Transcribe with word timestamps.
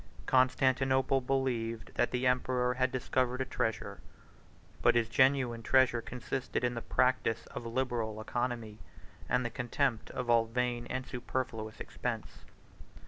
Constantinople 0.25 1.21
believed 1.21 1.93
that 1.93 2.09
the 2.09 2.25
emperor 2.25 2.73
had 2.73 2.91
discovered 2.91 3.39
a 3.39 3.45
treasure: 3.45 4.01
but 4.81 4.95
his 4.95 5.07
genuine 5.07 5.61
treasure 5.61 6.01
consisted 6.01 6.63
in 6.63 6.73
the 6.73 6.81
practice 6.81 7.45
of 7.53 7.67
liberal 7.67 8.19
economy, 8.19 8.79
and 9.29 9.45
the 9.45 9.51
contempt 9.51 10.09
of 10.09 10.27
all 10.27 10.45
vain 10.47 10.87
and 10.87 11.05
superfluous 11.05 11.79
expense. 11.79 12.45